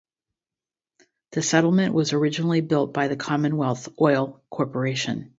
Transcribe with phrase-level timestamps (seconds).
[1.33, 5.29] The settlement was originally built by the Commonwealth Oil Corporation.